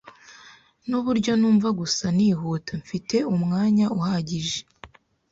Nuburyo 0.87 1.31
ntumva 1.39 1.69
gusa 1.79 2.05
nihuta. 2.15 2.71
Mfite 2.83 3.15
umwanya 3.35 3.85
uhagije. 3.99 4.59